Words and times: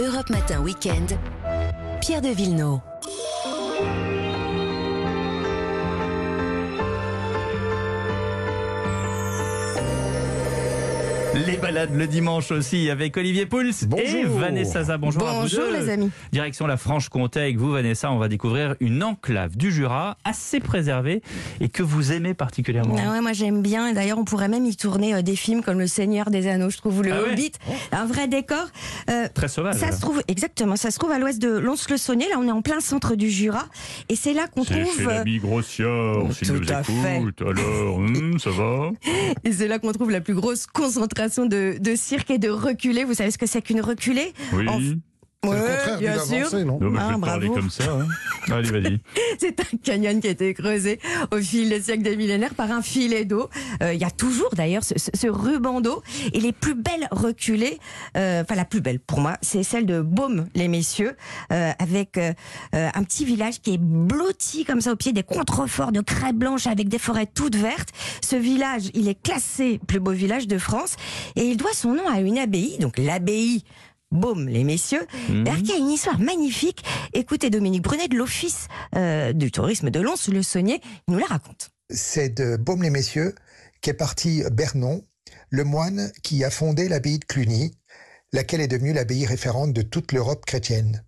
Europe 0.00 0.30
Matin 0.30 0.60
Weekend. 0.62 1.18
Pierre 2.00 2.22
de 2.22 2.28
Villeneuve. 2.28 2.80
Les 11.46 11.56
balades 11.56 11.94
le 11.94 12.06
dimanche 12.06 12.50
aussi 12.50 12.90
avec 12.90 13.16
Olivier 13.16 13.46
Pouls 13.46 13.70
et. 13.96 14.24
Vanessa 14.24 14.84
Zah. 14.84 14.98
Bonjour, 14.98 15.26
à 15.28 15.32
vous 15.34 15.40
Bonjour 15.42 15.64
deux. 15.66 15.76
les 15.78 15.90
amis. 15.90 16.10
Direction 16.32 16.66
la 16.66 16.76
Franche-Comté 16.76 17.40
avec 17.40 17.58
vous 17.58 17.70
Vanessa, 17.70 18.10
on 18.10 18.18
va 18.18 18.28
découvrir 18.28 18.74
une 18.80 19.02
enclave 19.02 19.56
du 19.56 19.70
Jura 19.70 20.16
assez 20.24 20.58
préservée 20.60 21.22
et 21.60 21.68
que 21.68 21.82
vous 21.82 22.12
aimez 22.12 22.34
particulièrement. 22.34 22.96
Ah 22.98 23.12
ouais, 23.12 23.20
moi 23.20 23.32
j'aime 23.34 23.62
bien. 23.62 23.88
Et 23.88 23.94
D'ailleurs, 23.94 24.18
on 24.18 24.24
pourrait 24.24 24.48
même 24.48 24.64
y 24.64 24.74
tourner 24.76 25.14
euh, 25.14 25.22
des 25.22 25.36
films 25.36 25.62
comme 25.62 25.78
Le 25.78 25.86
Seigneur 25.86 26.30
des 26.30 26.46
Anneaux, 26.48 26.70
je 26.70 26.78
trouve, 26.78 26.98
ou 26.98 27.02
Le 27.02 27.12
Ah 27.12 27.22
ouais 27.22 27.32
Hobbit. 27.32 27.52
Un 27.92 28.06
vrai 28.06 28.26
décor. 28.26 28.66
Euh, 29.10 29.28
Très 29.32 29.48
sauvage. 29.48 29.76
ça 29.76 29.92
se 29.92 30.00
trouve, 30.00 30.22
exactement, 30.28 30.76
ça 30.76 30.90
se 30.90 30.98
trouve 30.98 31.12
à 31.12 31.18
l'ouest 31.18 31.40
de 31.40 31.48
Lons-le-Saunier. 31.58 32.26
Là, 32.30 32.36
on 32.38 32.48
est 32.48 32.52
en 32.52 32.62
plein 32.62 32.80
centre 32.80 33.14
du 33.14 33.30
Jura. 33.30 33.66
Et 34.08 34.16
c'est 34.16 34.32
là 34.32 34.46
qu'on 34.48 34.64
trouve. 34.64 35.08
euh, 35.08 35.24
Grossiard, 35.40 36.32
s'il 36.32 36.52
nous 36.52 36.60
tout 36.60 36.72
à 36.72 36.82
fait. 36.82 37.18
écoute. 37.18 37.42
Alors, 37.42 37.96
hum, 37.96 38.38
ça 38.38 38.50
va? 38.50 38.90
Et 39.44 39.52
c'est 39.52 39.68
là 39.68 39.78
qu'on 39.78 39.92
trouve 39.92 40.10
la 40.10 40.20
plus 40.20 40.34
grosse 40.34 40.66
concentration 40.66 41.27
de, 41.46 41.76
de 41.78 41.96
cirque 41.96 42.30
et 42.30 42.38
de 42.38 42.48
reculés. 42.48 43.04
Vous 43.04 43.14
savez 43.14 43.30
ce 43.30 43.38
que 43.38 43.46
c'est 43.46 43.62
qu'une 43.62 43.80
reculée? 43.80 44.32
Oui. 44.52 44.66
Le 45.44 45.98
bien 46.00 46.18
sûr. 46.18 46.52
non 46.66 46.78
Non, 46.80 46.90
mais 46.90 46.98
Ah, 47.00 47.06
je 47.10 47.14
vais 47.14 47.20
te 47.20 47.24
parler 47.24 47.48
comme 47.50 47.70
ça. 47.70 47.84
hein. 47.92 48.06
Allez, 48.52 48.70
vas-y. 48.70 48.98
C'est 49.38 49.60
un 49.60 49.76
canyon 49.84 50.20
qui 50.20 50.26
a 50.26 50.30
été 50.30 50.52
creusé 50.52 50.98
au 51.32 51.36
fil 51.38 51.68
des 51.68 51.80
siècles 51.80 52.02
des 52.02 52.16
millénaires 52.16 52.54
par 52.54 52.72
un 52.72 52.82
filet 52.82 53.24
d'eau. 53.24 53.48
Euh, 53.82 53.94
Il 53.94 54.00
y 54.00 54.04
a 54.04 54.10
toujours 54.10 54.50
d'ailleurs 54.56 54.82
ce, 54.82 54.94
ce- 54.98 55.10
ce 55.14 55.28
ruban 55.28 55.80
d'eau. 55.80 56.02
Et 56.32 56.40
les 56.40 56.52
plus 56.52 56.74
belles 56.74 57.06
reculées, 57.12 57.78
euh, 58.16 58.42
enfin 58.42 58.56
la 58.56 58.64
plus 58.64 58.80
belle 58.80 58.98
pour 58.98 59.20
moi, 59.20 59.36
c'est 59.40 59.62
celle 59.62 59.86
de 59.86 60.00
Baume, 60.00 60.48
les 60.56 60.66
messieurs, 60.66 61.16
euh, 61.52 61.70
avec 61.78 62.18
euh, 62.18 62.32
euh, 62.74 62.88
un 62.92 63.04
petit 63.04 63.24
village 63.24 63.60
qui 63.60 63.74
est 63.74 63.80
blotti 63.80 64.64
comme 64.64 64.80
ça 64.80 64.90
au 64.92 64.96
pied 64.96 65.12
des 65.12 65.22
contreforts 65.22 65.92
de 65.92 66.00
craie 66.00 66.32
blanche 66.32 66.66
avec 66.66 66.88
des 66.88 66.98
forêts 66.98 67.26
toutes 67.32 67.54
vertes. 67.56 67.90
Ce 68.24 68.34
village, 68.34 68.90
il 68.92 69.06
est 69.08 69.20
classé 69.22 69.78
plus 69.86 70.00
beau 70.00 70.10
village 70.10 70.48
de 70.48 70.58
France 70.58 70.96
et 71.36 71.44
il 71.44 71.56
doit 71.56 71.72
son 71.74 71.94
nom 71.94 72.08
à 72.08 72.18
une 72.20 72.38
abbaye, 72.38 72.78
donc 72.78 72.98
l'abbaye 72.98 73.62
Baume, 74.10 74.48
les 74.48 74.64
messieurs, 74.64 75.06
qui 75.26 75.72
a 75.72 75.76
une 75.76 75.90
histoire 75.90 76.18
magnifique. 76.18 76.82
Écoutez 77.12 77.50
Dominique 77.50 77.82
Brunet 77.82 78.08
de 78.08 78.16
l'Office 78.16 78.68
euh, 78.96 79.32
du 79.32 79.50
tourisme 79.50 79.90
de 79.90 80.00
Lons-le-Saunier, 80.00 80.80
il 81.06 81.12
nous 81.12 81.18
la 81.18 81.26
raconte. 81.26 81.70
c'est 81.90 82.30
de 82.30 82.56
Baume-les-Messieurs 82.56 83.34
qu'est 83.80 83.94
parti 83.94 84.42
Bernon, 84.50 85.04
le 85.50 85.64
moine 85.64 86.10
qui 86.22 86.42
a 86.44 86.50
fondé 86.50 86.88
l'abbaye 86.88 87.18
de 87.18 87.24
Cluny, 87.24 87.72
laquelle 88.32 88.60
est 88.60 88.68
devenue 88.68 88.92
l'abbaye 88.92 89.26
référente 89.26 89.72
de 89.72 89.82
toute 89.82 90.12
l'Europe 90.12 90.44
chrétienne. 90.44 91.04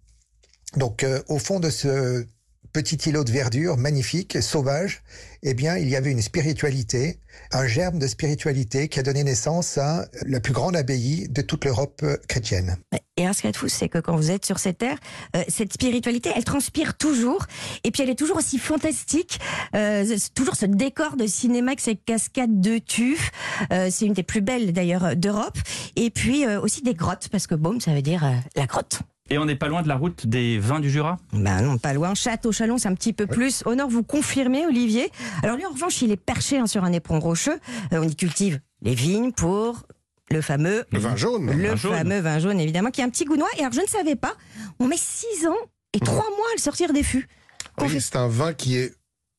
Donc, 0.77 1.03
euh, 1.03 1.23
au 1.29 1.39
fond 1.39 1.59
de 1.59 1.71
ce 1.71 2.27
petit 2.73 2.97
îlot 3.09 3.25
de 3.25 3.33
verdure 3.33 3.77
magnifique, 3.77 4.41
sauvage, 4.41 5.03
eh 5.43 5.55
bien, 5.55 5.77
il 5.77 5.89
y 5.89 5.97
avait 5.97 6.11
une 6.11 6.23
spiritualité, 6.23 7.19
un 7.53 7.67
germe 7.67 7.99
de 7.99 8.07
spiritualité 8.07 8.89
qui 8.89 9.01
a 9.01 9.03
donné 9.03 9.25
naissance 9.25 9.79
à 9.79 10.07
la 10.27 10.41
plus 10.41 10.53
grande 10.53 10.77
abbaye 10.77 11.29
de 11.29 11.43
toute 11.43 11.65
l'Europe 11.65 12.01
euh, 12.03 12.17
chrétienne. 12.29 12.77
Et 13.17 13.27
ce 13.33 13.47
a 13.47 13.51
de 13.51 13.57
fou, 13.57 13.69
c'est 13.69 13.89
que 13.89 13.99
quand 13.99 14.17
vous 14.17 14.31
êtes 14.31 14.47
sur 14.47 14.59
cette 14.59 14.79
terre, 14.79 14.99
euh, 15.35 15.43
cette 15.49 15.73
spiritualité, 15.73 16.31
elle 16.35 16.45
transpire 16.45 16.97
toujours. 16.97 17.47
Et 17.85 17.91
puis, 17.91 18.03
elle 18.03 18.11
est 18.11 18.19
toujours 18.19 18.37
aussi 18.37 18.59
fantastique. 18.59 19.41
Euh, 19.75 20.17
toujours 20.35 20.57
ce 20.57 20.67
décor 20.67 21.17
de 21.17 21.27
cinéma 21.27 21.73
avec 21.73 21.81
ces 21.81 21.97
cascades 21.97 22.61
de 22.61 22.79
tuf. 22.79 23.31
C'est 23.71 24.07
une 24.07 24.15
des 24.15 24.23
plus 24.23 24.41
belles, 24.41 24.73
d'ailleurs, 24.73 25.17
d'Europe. 25.17 25.59
Et 25.97 26.11
puis, 26.11 26.47
aussi 26.47 26.83
des 26.83 26.95
grottes, 26.95 27.29
parce 27.31 27.47
que 27.47 27.55
Baume, 27.55 27.81
ça 27.81 27.95
veut 27.95 28.03
dire 28.03 28.25
la 28.57 28.67
grotte. 28.67 29.01
Et 29.33 29.39
on 29.39 29.45
n'est 29.45 29.55
pas 29.57 29.69
loin 29.69 29.83
de 29.83 29.89
la 29.89 29.95
route 29.97 30.27
des 30.27 30.59
vins 30.59 30.81
du 30.81 30.91
Jura 30.91 31.17
Ben 31.33 31.63
non, 31.63 31.79
pas 31.79 31.93
loin. 31.93 32.15
Château-Chalon, 32.15 32.79
c'est 32.79 32.89
un 32.89 32.95
petit 32.95 33.13
peu 33.13 33.27
plus. 33.29 33.63
Au 33.65 33.75
nord, 33.77 33.89
vous 33.89 34.03
confirmez, 34.03 34.67
Olivier? 34.67 35.11
Alors 35.45 35.57
lui, 35.57 35.65
en 35.65 35.71
revanche, 35.71 36.03
il 36.03 36.11
est 36.11 36.17
perché 36.17 36.59
hein, 36.59 36.67
sur 36.67 36.83
un 36.83 36.93
éperon 36.93 37.21
rocheux. 37.21 37.59
Euh, 37.93 38.01
on 38.01 38.03
y 38.03 38.17
cultive 38.17 38.59
les 38.83 38.95
vignes 38.95 39.31
pour 39.33 39.85
le 40.33 40.41
fameux... 40.41 40.85
Le 40.91 40.99
vin 40.99 41.15
jaune. 41.15 41.47
Le 41.51 41.69
Vin 41.71 41.77
jaune. 41.77 41.95
fameux 41.97 42.19
vin 42.21 42.39
jaune, 42.41 42.59
évidemment, 42.59 42.91
qui 42.91 43.03
a 43.03 43.05
un 43.05 43.09
petit 43.11 43.25
goût 43.25 43.37
noir. 43.37 43.49
Et 43.57 43.61
alors, 43.61 43.73
je 43.73 43.81
ne 43.81 43.87
savais 43.87 44.17
pas, 44.17 44.35
on 44.81 44.87
met 44.89 44.97
6 44.99 45.47
ans 45.47 45.57
et 45.93 46.01
3 46.01 46.15
mois 46.15 46.25
à 46.51 46.55
le 46.57 46.61
sortir 46.61 46.93
des 46.93 47.03
fûts. 47.05 47.29
Qu'on 47.77 47.87
Oui, 47.87 47.93
fait- 47.93 48.01
c'est 48.01 48.17
un 48.17 48.29
vin 48.29 48.53
qui 48.53 48.77
est 48.79 48.95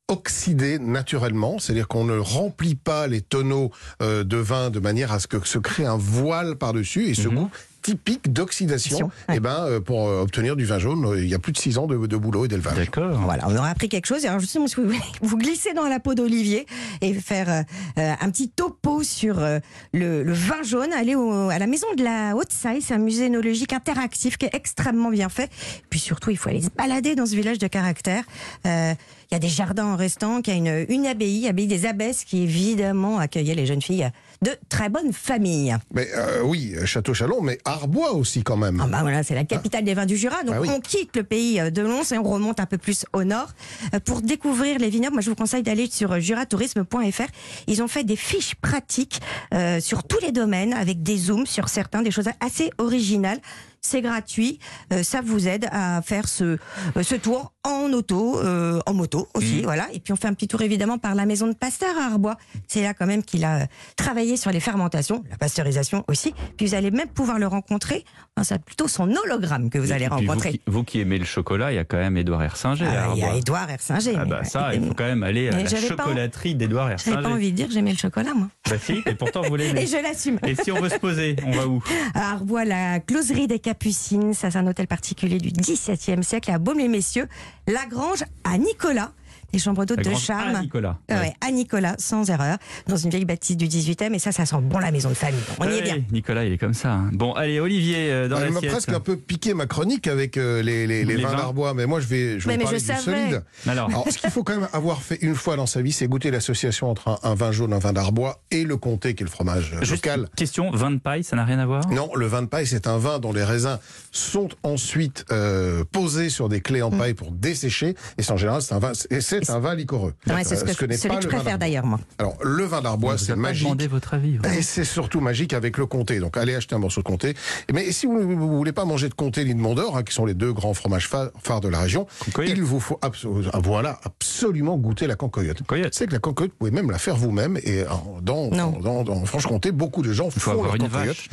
oxydé 0.09 0.79
naturellement, 0.79 1.59
c'est-à-dire 1.59 1.87
qu'on 1.87 2.03
ne 2.03 2.17
remplit 2.17 2.75
pas 2.75 3.07
les 3.07 3.21
tonneaux 3.21 3.71
euh, 4.01 4.23
de 4.25 4.35
vin 4.37 4.69
de 4.69 4.79
manière 4.79 5.11
à 5.13 5.19
ce 5.19 5.27
que 5.27 5.45
se 5.45 5.57
crée 5.57 5.85
un 5.85 5.95
voile 5.97 6.55
par-dessus 6.57 7.05
et 7.07 7.13
ce 7.13 7.27
Mhm. 7.29 7.35
goût 7.35 7.49
typique 7.81 8.31
d'oxydation. 8.31 9.09
Ouais. 9.29 9.37
Et 9.37 9.39
ben 9.39 9.65
euh, 9.65 9.79
pour 9.79 10.07
euh, 10.07 10.21
obtenir 10.21 10.55
du 10.55 10.65
vin 10.65 10.79
jaune, 10.79 11.05
euh, 11.05 11.19
il 11.21 11.29
y 11.29 11.33
a 11.33 11.39
plus 11.39 11.51
de 11.51 11.57
six 11.57 11.77
ans 11.77 11.87
de, 11.87 11.95
de 12.07 12.17
boulot 12.17 12.45
et 12.45 12.47
d'élevage. 12.47 12.75
D'accord. 12.77 13.19
Voilà, 13.21 13.47
on 13.47 13.55
aura 13.55 13.69
appris 13.69 13.89
quelque 13.89 14.05
chose. 14.07 14.25
Alors 14.25 14.39
justement, 14.39 14.67
si 14.67 14.75
vous 14.75 14.83
voulez 14.83 14.99
vous 15.21 15.37
glisser 15.37 15.73
dans 15.73 15.87
la 15.87 15.99
peau 15.99 16.13
d'Olivier 16.13 16.65
et 17.01 17.13
faire 17.13 17.65
euh, 17.97 18.13
un 18.19 18.29
petit 18.29 18.49
topo 18.49 19.03
sur 19.03 19.39
euh, 19.39 19.59
le, 19.93 20.23
le 20.23 20.33
vin 20.33 20.61
jaune, 20.63 20.91
allez 20.93 21.15
au- 21.15 21.49
à 21.49 21.59
la 21.59 21.67
maison 21.67 21.87
de 21.97 22.03
la 22.03 22.35
Haute-Saille, 22.35 22.81
c'est 22.81 22.93
un 22.93 22.97
musée 22.99 23.25
énologique 23.25 23.73
interactif 23.73 24.37
qui 24.37 24.45
est 24.45 24.53
extrêmement 24.55 25.09
bien 25.09 25.29
fait. 25.29 25.49
Puis 25.89 25.99
surtout, 25.99 26.29
il 26.29 26.37
faut 26.37 26.49
aller 26.49 26.61
se 26.61 26.69
balader 26.69 27.15
dans 27.15 27.25
ce 27.25 27.35
village 27.35 27.57
de 27.59 27.67
caractère. 27.67 28.23
Euh, 28.65 28.93
Il 29.31 29.33
y 29.33 29.37
a 29.37 29.39
des 29.39 29.47
jardins 29.47 29.85
en 29.85 29.95
restant, 29.95 30.41
qui 30.41 30.51
a 30.51 30.55
une, 30.55 30.85
une 30.89 31.05
abbaye, 31.07 31.47
abbaye 31.47 31.67
des 31.67 31.85
abbesses, 31.85 32.23
qui 32.25 32.43
évidemment 32.43 33.17
accueillait 33.19 33.55
les 33.55 33.65
jeunes 33.65 33.81
filles 33.81 34.09
de 34.43 34.51
très 34.69 34.89
bonne 34.89 35.13
famille. 35.13 35.75
Mais 35.93 36.07
euh, 36.15 36.41
oui, 36.43 36.73
Château 36.85 37.13
Chalon, 37.13 37.41
mais 37.41 37.59
Arbois 37.63 38.13
aussi 38.13 38.41
quand 38.43 38.57
même. 38.57 38.81
Ah 38.83 38.87
bah 38.87 38.99
voilà, 39.01 39.21
c'est 39.21 39.35
la 39.35 39.43
capitale 39.43 39.83
des 39.83 39.93
vins 39.93 40.07
du 40.07 40.17
Jura. 40.17 40.43
Donc 40.43 40.55
Ah 40.57 40.61
oui. 40.61 40.69
on 40.71 40.79
quitte 40.79 41.15
le 41.15 41.23
pays 41.23 41.59
euh, 41.59 41.69
de 41.69 41.81
Lons 41.83 42.03
et 42.11 42.17
on 42.17 42.23
remonte 42.23 42.59
un 42.59 42.65
peu 42.65 42.79
plus 42.79 43.05
au 43.13 43.23
nord. 43.23 43.49
Euh, 43.93 43.99
Pour 43.99 44.21
découvrir 44.23 44.79
les 44.79 44.89
vignobles, 44.89 45.13
moi 45.13 45.21
je 45.21 45.29
vous 45.29 45.35
conseille 45.35 45.61
d'aller 45.63 45.87
sur 45.87 46.13
euh, 46.13 46.19
juratourisme.fr. 46.19 47.27
Ils 47.67 47.83
ont 47.83 47.87
fait 47.87 48.03
des 48.03 48.15
fiches 48.15 48.55
pratiques 48.55 49.21
euh, 49.53 49.79
sur 49.79 50.03
tous 50.03 50.19
les 50.21 50.31
domaines 50.31 50.73
avec 50.73 51.03
des 51.03 51.17
zooms 51.17 51.45
sur 51.45 51.69
certains, 51.69 52.01
des 52.01 52.11
choses 52.11 52.29
assez 52.39 52.71
originales. 52.79 53.39
C'est 53.83 54.01
gratuit, 54.01 54.59
euh, 54.93 55.01
ça 55.01 55.21
vous 55.21 55.47
aide 55.47 55.67
à 55.71 56.03
faire 56.03 56.27
ce, 56.27 56.43
euh, 56.43 57.03
ce 57.03 57.15
tour 57.15 57.51
en 57.63 57.91
auto, 57.91 58.39
euh, 58.39 58.79
en 58.85 58.93
moto 58.93 59.27
aussi, 59.33 59.63
voilà. 59.63 59.87
Et 59.91 59.99
puis 59.99 60.13
on 60.13 60.15
fait 60.15 60.27
un 60.27 60.35
petit 60.35 60.47
tour 60.47 60.61
évidemment 60.61 60.99
par 60.99 61.15
la 61.15 61.25
maison 61.25 61.47
de 61.47 61.53
Pasteur 61.53 61.97
à 61.97 62.11
Arbois. 62.11 62.37
C'est 62.67 62.83
là 62.83 62.93
quand 62.93 63.07
même 63.07 63.23
qu'il 63.23 63.43
a 63.43 63.65
travaillé 63.95 64.37
sur 64.37 64.51
les 64.51 64.59
fermentations, 64.59 65.23
la 65.31 65.37
pasteurisation 65.37 66.03
aussi. 66.07 66.33
Puis 66.57 66.67
vous 66.67 66.75
allez 66.75 66.91
même 66.91 67.07
pouvoir 67.07 67.39
le 67.39 67.47
rencontrer. 67.47 68.05
Enfin, 68.37 68.43
c'est 68.43 68.63
plutôt 68.63 68.87
son 68.87 69.09
hologramme 69.15 69.71
que 69.71 69.79
vous 69.79 69.91
allez 69.91 70.05
puis, 70.05 70.27
rencontrer. 70.27 70.51
Vous 70.51 70.57
qui, 70.57 70.61
vous 70.67 70.83
qui 70.83 70.99
aimez 70.99 71.17
le 71.17 71.25
chocolat, 71.25 71.71
il 71.71 71.75
y 71.75 71.79
a 71.79 71.83
quand 71.83 71.97
même 71.97 72.17
Édouard 72.17 72.43
Hersinger. 72.43 72.85
Ah, 72.85 73.13
il 73.15 73.19
y 73.19 73.23
a. 73.23 73.35
Édouard 73.35 73.69
Hersinger. 73.69 74.15
Ah 74.15 74.25
bah 74.25 74.43
ça, 74.43 74.75
il 74.75 74.85
faut 74.85 74.93
quand 74.93 75.05
même 75.05 75.23
aller 75.23 75.49
à 75.49 75.53
la 75.53 75.65
j'avais 75.65 75.87
chocolaterie 75.87 76.53
d'Édouard 76.53 76.85
J'avais 76.85 76.93
Hersinger. 76.93 77.23
pas 77.23 77.29
envie 77.29 77.51
de 77.51 77.55
dire 77.57 77.67
que 77.67 77.73
j'aimais 77.73 77.91
le 77.93 77.97
chocolat, 77.97 78.33
moi. 78.35 78.47
Bah 78.71 78.77
si, 78.81 79.03
et 79.05 79.15
pourtant 79.15 79.41
vous 79.41 79.57
l'aimez. 79.57 79.81
Et 79.81 79.87
je 79.87 79.97
l'assume. 80.01 80.39
Et 80.47 80.55
si 80.55 80.71
on 80.71 80.79
veut 80.79 80.87
se 80.87 80.97
poser, 80.97 81.35
on 81.45 81.51
va 81.51 81.67
où 81.67 81.83
À 82.13 82.31
Arbois, 82.31 82.63
la 82.63 83.01
closerie 83.01 83.47
des 83.47 83.59
Capucines, 83.59 84.33
ça 84.33 84.49
c'est 84.49 84.57
un 84.57 84.65
hôtel 84.65 84.87
particulier 84.87 85.39
du 85.39 85.51
XVIIe 85.51 86.23
siècle 86.23 86.51
à 86.51 86.57
Baume-les-Messieurs. 86.57 87.27
La 87.67 87.85
Grange 87.85 88.23
à 88.45 88.57
Nicolas, 88.57 89.11
des 89.53 89.59
chambres 89.59 89.85
d'hôtes 89.85 90.05
La 90.05 90.11
de 90.11 90.17
charme. 90.17 90.55
à 90.55 90.61
Nicolas. 90.61 90.97
Ah 91.09 91.19
ouais, 91.19 91.33
à 91.41 91.51
Nicolas, 91.51 91.95
sans 91.97 92.29
erreur, 92.29 92.57
dans 92.87 92.95
une 92.97 93.09
vieille 93.09 93.25
bâtisse 93.25 93.57
du 93.57 93.67
18e. 93.67 94.13
Et 94.13 94.19
ça, 94.19 94.31
ça 94.31 94.45
sent 94.45 94.57
bon 94.61 94.79
la 94.79 94.91
maison 94.91 95.09
de 95.09 95.13
famille. 95.13 95.39
On 95.59 95.69
y 95.69 95.75
est 95.77 95.81
bien. 95.81 95.97
Nicolas, 96.11 96.45
il 96.45 96.53
est 96.53 96.57
comme 96.57 96.73
ça. 96.73 96.93
hein. 96.93 97.09
Bon, 97.13 97.33
allez, 97.33 97.59
Olivier, 97.59 98.11
euh, 98.11 98.27
dans 98.27 98.37
Elle 98.37 98.49
m'a 98.49 98.53
l'assiette. 98.55 98.71
presque 98.71 98.89
un 98.89 98.99
peu 98.99 99.17
piqué 99.17 99.53
ma 99.53 99.65
chronique 99.65 100.07
avec 100.07 100.37
euh, 100.37 100.61
les, 100.61 100.87
les, 100.87 101.03
les 101.05 101.17
Les 101.17 101.23
vins 101.23 101.35
d'Arbois, 101.35 101.73
mais 101.73 101.85
moi 101.85 101.99
je 101.99 102.07
vais, 102.07 102.39
je 102.39 102.47
vais 102.47 102.53
Mais- 102.53 102.57
mais 102.57 102.63
parler 102.65 102.79
je 102.79 102.93
du 102.93 102.99
solide. 102.99 103.43
Alors, 103.67 103.89
Alors, 103.89 104.05
ce 104.09 104.17
qu'il 104.17 104.29
faut 104.29 104.43
quand 104.43 104.57
même 104.57 104.69
avoir 104.73 105.01
fait 105.01 105.17
une 105.21 105.35
fois 105.35 105.55
dans 105.55 105.65
sa 105.65 105.81
vie, 105.81 105.91
c'est 105.91 106.07
goûter 106.07 106.31
l'association 106.31 106.89
entre 106.89 107.07
un, 107.09 107.19
un 107.23 107.35
vin 107.35 107.51
jaune, 107.51 107.73
un 107.73 107.79
vin 107.79 107.93
d'Arbois 107.93 108.39
et 108.51 108.63
le 108.63 108.77
comté, 108.77 109.13
qui 109.15 109.23
est 109.23 109.25
le 109.25 109.31
fromage 109.31 109.73
euh, 109.73 109.79
juste 109.83 110.05
local. 110.05 110.29
question, 110.35 110.71
vin 110.71 110.91
de 110.91 110.97
paille, 110.99 111.23
ça 111.23 111.35
n'a 111.35 111.43
rien 111.45 111.59
à 111.59 111.65
voir? 111.65 111.87
Non, 111.89 112.09
le 112.15 112.25
vin 112.25 112.41
de 112.41 112.47
paille, 112.47 112.67
c'est 112.67 112.87
un 112.87 112.97
vin 112.97 113.19
dont 113.19 113.33
les 113.33 113.43
raisins 113.43 113.77
sont 114.11 114.49
ensuite 114.63 115.25
euh, 115.31 115.83
posés 115.91 116.29
sur 116.29 116.49
des 116.49 116.61
clés 116.61 116.81
en 116.81 116.91
paille 116.91 117.13
pour 117.13 117.31
dessécher. 117.31 117.95
Et 118.17 118.23
c'est 118.23 118.31
en 118.31 118.37
général, 118.37 118.61
c'est 118.61 118.73
un 118.73 118.79
vin, 118.79 118.91
c'est 118.93 119.40
c'est 119.43 119.51
un 119.51 119.59
vin 119.59 119.75
liquoreux. 119.75 120.13
Ouais, 120.27 120.43
c'est 120.43 120.55
ce 120.55 120.63
Euh, 120.65 120.73
que, 120.73 120.85
n'est 120.85 120.97
celui 120.97 121.09
pas 121.15 121.21
que 121.21 121.23
je 121.23 121.27
préfère 121.29 121.57
d'ailleurs, 121.59 121.85
moi. 121.85 121.99
Alors, 122.19 122.35
le 122.43 122.63
vin 122.63 122.81
d'Arbois, 122.81 123.17
c'est 123.17 123.35
magique. 123.35 123.63
demandé 123.63 123.87
votre 123.87 124.13
avis. 124.13 124.39
ouais. 124.39 124.59
Et 124.59 124.61
c'est 124.61 124.83
surtout 124.85 125.19
magique 125.21 125.53
avec 125.53 125.77
le 125.77 125.85
comté. 125.85 126.19
Donc 126.19 126.37
allez 126.37 126.55
acheter 126.55 126.75
un 126.75 126.79
morceau 126.79 127.01
de 127.01 127.05
comté. 127.05 127.35
Mais 127.73 127.91
si 127.91 128.05
vous 128.05 128.19
ne 128.19 128.35
voulez 128.35 128.71
pas 128.71 128.85
manger 128.85 129.09
de 129.09 129.13
comté 129.13 129.43
ni 129.45 129.53
de 129.55 129.59
Mondor, 129.59 129.97
hein, 129.97 130.03
qui 130.03 130.13
sont 130.13 130.25
les 130.25 130.33
deux 130.33 130.53
grands 130.53 130.73
fromages 130.73 131.07
pha- 131.07 131.31
phares 131.43 131.61
de 131.61 131.67
la 131.69 131.79
région, 131.79 132.07
il 132.45 132.61
vous 132.63 132.79
faut 132.79 132.99
abso- 133.01 133.49
ah, 133.53 133.59
voilà, 133.63 133.99
absolument 134.03 134.77
goûter 134.77 135.07
la 135.07 135.15
cancoyote. 135.15 135.59
C'est 135.91 136.07
que 136.07 136.13
la 136.13 136.19
cancoyote, 136.19 136.51
vous 136.51 136.57
pouvez 136.57 136.71
même 136.71 136.91
la 136.91 136.97
faire 136.97 137.15
vous-même. 137.15 137.57
Et 137.63 137.81
euh, 137.81 137.85
dans, 138.21 138.49
Non. 138.51 138.71
dans, 138.79 139.03
dans 139.03 139.25
Franche-Comté, 139.25 139.71
beaucoup 139.71 140.01
de 140.01 140.13
gens 140.13 140.25
Il 140.27 140.31
faut 140.33 140.39
font 140.39 140.51
avoir 140.51 140.65
leur 140.67 140.75
une 140.75 140.83
cancoyote. 140.89 141.15
vache, 141.17 141.29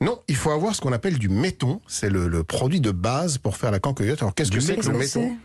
non? 0.00 0.18
Il 0.28 0.36
faut 0.36 0.50
avoir 0.50 0.74
ce 0.74 0.80
qu'on 0.80 0.92
appelle 0.92 1.18
du 1.18 1.28
méton. 1.28 1.80
C'est 1.86 2.10
le, 2.10 2.28
le 2.28 2.44
produit 2.44 2.80
de 2.80 2.90
base 2.90 3.38
pour 3.38 3.56
faire 3.56 3.70
la 3.70 3.78
cancoyote. 3.78 4.20
Alors 4.22 4.34
qu'est-ce 4.34 4.50
que 4.50 4.60
c'est 4.60 4.76
que 4.76 4.86
le 4.88 4.98
méton. 4.98 5.36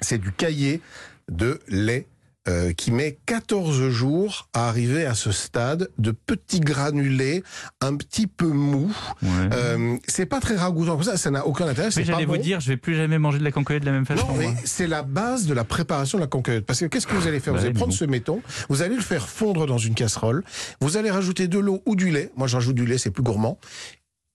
C'est 0.00 0.18
du 0.18 0.32
caillé 0.32 0.80
de 1.30 1.60
lait 1.68 2.06
euh, 2.48 2.72
qui 2.72 2.92
met 2.92 3.18
14 3.26 3.90
jours 3.90 4.48
à 4.54 4.68
arriver 4.68 5.04
à 5.04 5.14
ce 5.14 5.32
stade 5.32 5.90
de 5.98 6.12
petits 6.12 6.60
granulés 6.60 7.42
un 7.82 7.94
petit 7.96 8.26
peu 8.26 8.46
mou. 8.46 8.90
Ouais. 9.22 9.28
Euh, 9.52 9.96
c'est 10.06 10.24
pas 10.24 10.40
très 10.40 10.56
ragoûtant 10.56 11.02
ça, 11.02 11.18
ça 11.18 11.30
n'a 11.30 11.46
aucun 11.46 11.68
intérêt. 11.68 11.90
Mais 11.94 12.04
j'allais 12.04 12.24
vous 12.24 12.36
bon. 12.36 12.40
dire, 12.40 12.60
je 12.60 12.68
vais 12.68 12.78
plus 12.78 12.94
jamais 12.94 13.18
manger 13.18 13.38
de 13.38 13.44
la 13.44 13.50
cancoyote 13.50 13.82
de 13.82 13.86
la 13.86 13.92
même 13.92 14.06
façon. 14.06 14.26
Non, 14.28 14.34
mais 14.38 14.48
c'est 14.64 14.86
la 14.86 15.02
base 15.02 15.46
de 15.46 15.52
la 15.52 15.64
préparation 15.64 16.16
de 16.16 16.22
la 16.22 16.26
conquête. 16.28 16.64
Parce 16.64 16.80
que 16.80 16.86
qu'est-ce 16.86 17.06
que 17.06 17.14
vous 17.14 17.26
allez 17.26 17.40
faire? 17.40 17.52
Bah 17.52 17.58
Vous 17.58 17.66
allez 17.66 17.74
prendre 17.74 17.92
bon. 17.92 17.96
ce 17.98 18.04
méton, 18.06 18.40
vous 18.70 18.80
allez 18.80 18.96
le 18.96 19.02
faire 19.02 19.28
fondre 19.28 19.66
dans 19.66 19.78
une 19.78 19.94
casserole, 19.94 20.42
vous 20.80 20.96
allez 20.96 21.10
rajouter 21.10 21.48
de 21.48 21.58
l'eau 21.58 21.82
ou 21.84 21.96
du 21.96 22.10
lait. 22.10 22.30
Moi, 22.36 22.46
j'ajoute 22.46 22.76
du 22.76 22.86
lait, 22.86 22.96
c'est 22.96 23.10
plus 23.10 23.22
gourmand. 23.22 23.58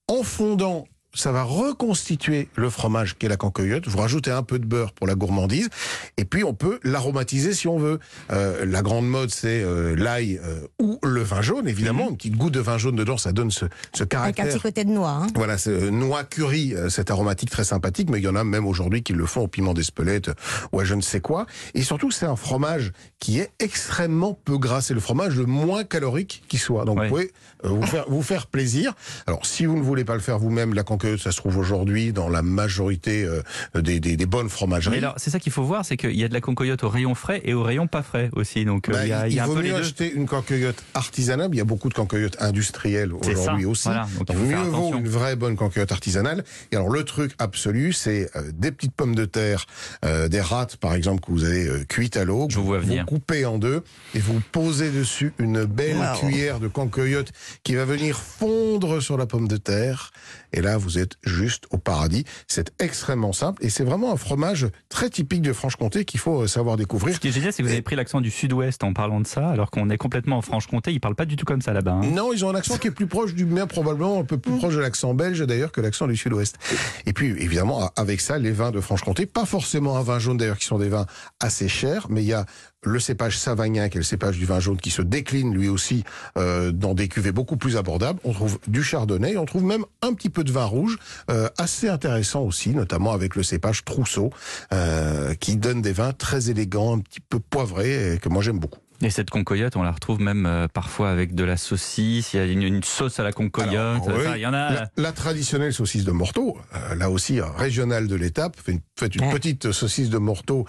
En 0.07 0.21
fondant, 0.21 0.85
ça 1.13 1.31
va 1.31 1.43
reconstituer 1.43 2.47
le 2.55 2.69
fromage 2.69 3.17
qu'est 3.17 3.27
la 3.27 3.37
cancoyote. 3.37 3.87
Vous 3.87 3.97
rajoutez 3.99 4.31
un 4.31 4.43
peu 4.43 4.57
de 4.59 4.65
beurre 4.65 4.93
pour 4.93 5.05
la 5.07 5.15
gourmandise. 5.15 5.69
Et 6.17 6.25
puis, 6.25 6.43
on 6.43 6.53
peut 6.53 6.79
l'aromatiser 6.83 7.53
si 7.53 7.67
on 7.67 7.77
veut. 7.77 7.99
Euh, 8.31 8.65
la 8.65 8.81
grande 8.81 9.07
mode, 9.07 9.29
c'est 9.29 9.61
euh, 9.63 9.95
l'ail 9.95 10.39
euh, 10.43 10.65
ou 10.79 10.99
le 11.03 11.21
vin 11.21 11.41
jaune, 11.41 11.67
évidemment. 11.67 12.09
Un 12.09 12.13
petit 12.13 12.29
goût 12.31 12.49
de 12.49 12.59
vin 12.59 12.77
jaune 12.77 12.95
dedans, 12.95 13.17
ça 13.17 13.31
donne 13.31 13.51
ce, 13.51 13.65
ce 13.93 14.01
Avec 14.03 14.13
un 14.13 14.17
caractère. 14.17 14.47
petit 14.47 14.59
côté 14.59 14.83
de 14.85 14.89
noix. 14.89 15.09
hein. 15.23 15.27
Voilà, 15.35 15.57
c'est 15.57 15.69
euh, 15.71 15.89
noix 15.91 16.23
curry, 16.23 16.73
euh, 16.73 16.89
cette 16.89 17.11
aromatique 17.11 17.49
très 17.49 17.63
sympathique, 17.63 18.09
mais 18.09 18.19
il 18.19 18.23
y 18.23 18.27
en 18.27 18.35
a 18.35 18.43
même 18.43 18.65
aujourd'hui 18.65 19.03
qui 19.03 19.13
le 19.13 19.25
font 19.25 19.41
au 19.41 19.47
piment 19.47 19.73
d'Espelette 19.73 20.29
euh, 20.29 20.33
ou 20.71 20.79
à 20.79 20.83
je 20.83 20.95
ne 20.95 21.01
sais 21.01 21.19
quoi. 21.21 21.45
Et 21.75 21.83
surtout, 21.83 22.11
c'est 22.11 22.25
un 22.25 22.35
fromage 22.35 22.91
qui 23.19 23.39
est 23.39 23.51
extrêmement 23.59 24.33
peu 24.45 24.57
gras. 24.57 24.81
C'est 24.81 24.93
le 24.93 24.99
fromage 24.99 25.35
le 25.35 25.45
moins 25.45 25.83
calorique 25.83 26.43
qui 26.47 26.57
soit. 26.57 26.85
Donc, 26.85 26.99
vous 27.01 27.07
pouvez 27.09 27.31
euh, 27.65 27.69
vous, 27.69 27.85
faire, 27.85 28.05
vous 28.07 28.21
faire 28.23 28.47
plaisir. 28.47 28.93
Alors, 29.27 29.45
si 29.45 29.65
vous 29.65 29.77
ne 29.77 29.83
voulez 29.83 30.05
pas 30.05 30.15
le 30.15 30.19
faire 30.21 30.39
vous-même, 30.39 30.73
la 30.73 30.83
conquête, 31.03 31.19
ça 31.19 31.31
se 31.31 31.37
trouve 31.37 31.57
aujourd'hui 31.57 32.13
dans 32.13 32.29
la 32.29 32.41
majorité 32.41 33.23
euh, 33.25 33.41
des, 33.81 33.99
des, 33.99 34.15
des 34.17 34.25
bonnes 34.25 34.49
fromageries. 34.49 34.91
Mais 34.95 34.97
alors, 34.99 35.15
c'est 35.17 35.29
ça 35.29 35.39
qu'il 35.39 35.51
faut 35.51 35.63
voir, 35.63 35.85
c'est 35.85 35.97
qu'il 35.97 36.15
y 36.17 36.23
a 36.23 36.27
de 36.27 36.33
la 36.33 36.41
cancoyote 36.41 36.83
au 36.83 36.89
rayon 36.89 37.15
frais 37.15 37.41
et 37.43 37.53
au 37.53 37.63
rayon 37.63 37.87
pas 37.87 38.01
frais 38.03 38.29
aussi. 38.33 38.65
Donc, 38.65 38.89
euh, 38.89 38.93
Bah, 38.93 39.05
il 39.05 39.09
y 39.09 39.13
a, 39.13 39.27
il 39.27 39.33
y 39.33 39.39
a 39.39 39.43
un 39.43 39.47
vaut 39.47 39.55
les 39.59 39.69
mieux 39.69 39.75
deux. 39.75 39.81
acheter 39.81 40.11
une 40.13 40.27
canqueyote 40.27 40.83
artisanale. 40.93 41.49
Il 41.51 41.57
y 41.57 41.61
a 41.61 41.65
beaucoup 41.65 41.89
de 41.89 41.93
canqueyotes 41.93 42.37
industrielles 42.41 43.13
aujourd'hui 43.13 43.65
aussi. 43.65 43.83
voilà. 43.87 44.07
Donc, 44.17 44.27
il 44.29 44.35
faut 44.35 44.43
mieux 44.45 44.55
vaut 44.57 44.95
une 44.97 45.07
vraie 45.07 45.35
bonne 45.35 45.55
canquyote 45.55 45.91
artisanale. 45.91 46.43
Et 46.71 46.75
alors 46.75 46.89
le 46.89 47.03
truc 47.03 47.33
absolu, 47.39 47.93
c'est 47.93 48.29
euh, 48.35 48.51
des 48.53 48.71
petites 48.71 48.93
pommes 48.93 49.15
de 49.15 49.25
terre, 49.25 49.65
euh, 50.05 50.27
des 50.27 50.41
râtes 50.41 50.77
par 50.77 50.93
exemple 50.93 51.21
que 51.25 51.31
vous 51.31 51.43
avez 51.43 51.67
euh, 51.67 51.83
cuites 51.87 52.17
à 52.17 52.23
l'eau. 52.25 52.47
Je 52.49 52.57
vous 52.57 52.65
vois 52.65 52.79
venir. 52.79 53.05
coupez 53.05 53.45
en 53.45 53.57
deux 53.57 53.83
et 54.15 54.19
vous 54.19 54.41
posez 54.51 54.89
dessus 54.91 55.33
une 55.39 55.65
belle 55.65 55.93
Wow. 55.93 56.17
cuillère 56.19 56.59
de 56.59 56.67
canquyote 56.67 57.31
qui 57.63 57.75
va 57.75 57.85
venir 57.85 58.17
fondre 58.17 58.99
sur 59.01 59.17
la 59.17 59.25
pomme 59.25 59.47
de 59.47 59.57
terre. 59.57 60.11
Et 60.53 60.61
là, 60.61 60.77
vous 60.77 60.92
êtes 60.99 61.13
juste 61.23 61.65
au 61.71 61.77
paradis. 61.77 62.25
C'est 62.47 62.71
extrêmement 62.79 63.33
simple 63.33 63.63
et 63.65 63.69
c'est 63.69 63.83
vraiment 63.83 64.11
un 64.11 64.17
fromage 64.17 64.67
très 64.89 65.09
typique 65.09 65.41
de 65.41 65.53
Franche-Comté 65.53 66.05
qu'il 66.05 66.19
faut 66.19 66.41
euh, 66.43 66.47
savoir 66.47 66.77
découvrir. 66.77 67.15
Ce 67.15 67.19
qui 67.19 67.27
est 67.29 67.31
génial, 67.31 67.53
c'est 67.53 67.61
que 67.63 67.67
vous 67.67 67.73
avez 67.73 67.81
pris 67.81 67.95
l'accent 67.95 68.21
du 68.21 68.31
sud-ouest 68.31 68.83
en 68.83 68.93
parlant 68.93 69.19
de 69.19 69.27
ça, 69.27 69.49
alors 69.49 69.71
qu'on 69.71 69.89
est 69.89 69.97
complètement 69.97 70.37
en 70.37 70.41
Franche-Comté. 70.41 70.91
Ils 70.91 70.99
parlent 70.99 71.15
pas 71.15 71.25
du 71.25 71.35
tout 71.35 71.45
comme 71.45 71.61
ça 71.61 71.73
là-bas. 71.73 71.93
hein. 71.93 72.05
Non, 72.05 72.33
ils 72.33 72.43
ont 72.45 72.49
un 72.49 72.55
accent 72.55 72.77
qui 72.77 72.87
est 72.87 72.91
plus 72.91 73.07
proche 73.07 73.33
du 73.33 73.45
mien, 73.45 73.67
probablement 73.67 74.19
un 74.19 74.23
peu 74.25 74.37
plus 74.37 74.57
proche 74.57 74.75
de 74.75 74.79
l'accent 74.79 75.13
belge 75.13 75.39
d'ailleurs 75.45 75.71
que 75.71 75.81
l'accent 75.81 76.07
du 76.07 76.15
sud-ouest. 76.17 76.57
Et 77.05 77.13
puis 77.13 77.27
évidemment, 77.27 77.91
avec 77.95 78.21
ça, 78.21 78.37
les 78.37 78.51
vins 78.51 78.71
de 78.71 78.79
Franche-Comté, 78.81 79.25
pas 79.25 79.45
forcément 79.45 79.97
un 79.97 80.03
vin 80.03 80.19
jaune 80.19 80.37
d'ailleurs, 80.37 80.57
qui 80.57 80.65
sont 80.65 80.79
des 80.79 80.89
vins 80.89 81.05
assez 81.39 81.67
chers, 81.67 82.07
mais 82.09 82.21
il 82.23 82.27
y 82.27 82.33
a 82.33 82.45
le 82.85 82.99
cépage 82.99 83.37
savagnin, 83.37 83.89
qui 83.89 83.97
est 83.97 83.99
le 83.99 84.05
cépage 84.05 84.37
du 84.37 84.45
vin 84.45 84.59
jaune, 84.59 84.77
qui 84.77 84.89
se 84.91 85.01
décline 85.01 85.53
lui 85.53 85.69
aussi 85.69 86.03
euh, 86.37 86.71
dans 86.71 86.93
des 86.93 87.07
cuvées 87.07 87.31
beaucoup 87.31 87.57
plus 87.57 87.77
abordables. 87.77 88.19
On 88.23 88.33
trouve 88.33 88.59
du 88.67 88.83
chardonnay, 88.83 89.37
on 89.37 89.45
trouve 89.45 89.63
même 89.63 89.85
un 90.01 90.13
petit 90.13 90.29
peu 90.29 90.43
de 90.43 90.51
vin 90.51 90.65
rouge, 90.65 90.97
euh, 91.29 91.49
assez 91.57 91.89
intéressant 91.89 92.41
aussi, 92.41 92.69
notamment 92.71 93.13
avec 93.13 93.35
le 93.35 93.43
cépage 93.43 93.83
trousseau, 93.85 94.31
euh, 94.73 95.33
qui 95.35 95.55
donne 95.55 95.81
des 95.81 95.93
vins 95.93 96.13
très 96.13 96.49
élégants, 96.49 96.97
un 96.97 96.99
petit 96.99 97.21
peu 97.21 97.39
poivrés, 97.39 98.15
et 98.15 98.17
que 98.17 98.29
moi 98.29 98.41
j'aime 98.41 98.59
beaucoup. 98.59 98.82
Et 99.03 99.09
cette 99.09 99.29
concoyote, 99.29 99.75
on 99.75 99.83
la 99.83 99.91
retrouve 99.91 100.21
même 100.21 100.45
euh, 100.45 100.67
parfois 100.67 101.09
avec 101.11 101.35
de 101.35 101.43
la 101.43 101.57
saucisse. 101.57 102.33
Il 102.33 102.37
y 102.37 102.39
a 102.39 102.45
une, 102.45 102.61
une 102.63 102.83
sauce 102.83 103.19
à 103.19 103.23
la 103.23 103.31
concoyote. 103.33 103.73
Alors, 104.03 104.07
oui, 104.07 104.13
Enfin, 104.25 104.35
il 104.37 104.41
y 104.41 104.45
en 104.45 104.53
a. 104.53 104.71
La, 104.73 104.89
la 104.95 105.11
traditionnelle 105.11 105.73
saucisse 105.73 106.05
de 106.05 106.11
Morteau, 106.11 106.57
euh, 106.73 106.95
là 106.95 107.09
aussi 107.09 107.39
euh, 107.41 107.45
régionale 107.57 108.07
de 108.07 108.15
l'étape, 108.15 108.55
faites 108.55 108.75
une, 108.75 108.81
faites 108.97 109.15
une 109.15 109.25
Ouais. 109.25 109.33
petite 109.33 109.71
saucisse 109.73 110.09
de 110.09 110.17
Morteau 110.17 110.65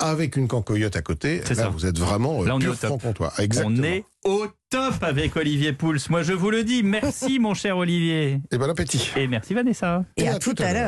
avec 0.00 0.36
une 0.36 0.48
cancoyote 0.48 0.96
à 0.96 1.02
côté. 1.02 1.40
C'est 1.44 1.54
Là, 1.56 1.64
ça. 1.64 1.68
vous 1.70 1.86
êtes 1.86 1.98
vraiment 1.98 2.42
euh, 2.42 2.46
Là, 2.46 2.56
on 2.56 2.60
est 2.60 2.68
au 2.68 2.74
top. 2.74 3.00
Exactement. 3.38 3.74
On 3.78 3.82
est 3.82 4.04
au 4.24 4.46
top 4.70 5.02
avec 5.02 5.36
Olivier 5.36 5.72
Pouls. 5.72 5.96
Moi, 6.10 6.22
je 6.22 6.32
vous 6.34 6.50
le 6.50 6.64
dis. 6.64 6.82
Merci, 6.82 7.38
mon 7.38 7.54
cher 7.54 7.78
Olivier. 7.78 8.40
Et 8.50 8.58
bon 8.58 8.68
appétit. 8.68 9.10
Et 9.16 9.26
merci, 9.26 9.54
Vanessa. 9.54 10.04
Et 10.18 10.28
à 10.28 10.38
tout 10.38 10.54
à 10.58 10.72
l'heure. 10.74 10.86